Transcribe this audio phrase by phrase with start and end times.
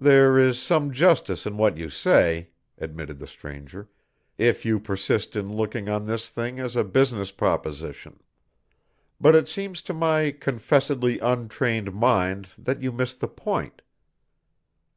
[0.00, 3.88] "There is some justice in what you say," admitted the stranger,
[4.36, 8.18] "if you persist in looking on this thing as a business proposition.
[9.20, 13.80] But it seems to my confessedly untrained mind that you missed the point.